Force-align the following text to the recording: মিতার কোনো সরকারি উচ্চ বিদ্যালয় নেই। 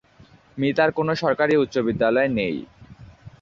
মিতার 0.57 0.89
কোনো 0.97 1.11
সরকারি 1.21 1.53
উচ্চ 1.57 1.75
বিদ্যালয় 1.87 2.29
নেই। 2.37 2.55